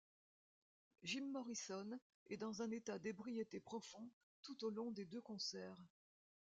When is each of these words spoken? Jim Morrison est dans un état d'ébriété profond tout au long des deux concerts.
Jim 1.03 1.29
Morrison 1.31 1.99
est 2.25 2.37
dans 2.37 2.63
un 2.63 2.71
état 2.71 2.97
d'ébriété 2.97 3.59
profond 3.59 4.09
tout 4.41 4.63
au 4.63 4.71
long 4.71 4.89
des 4.89 5.05
deux 5.05 5.21
concerts. 5.21 5.85